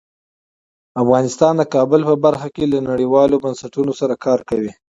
[1.03, 4.71] افغانستان د کابل په برخه کې له نړیوالو بنسټونو سره کار کوي.